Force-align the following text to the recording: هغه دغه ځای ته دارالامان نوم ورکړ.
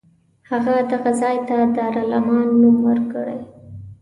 هغه 0.49 0.75
دغه 0.91 1.11
ځای 1.21 1.37
ته 1.47 1.57
دارالامان 1.75 2.47
نوم 2.61 2.77
ورکړ. 2.87 3.27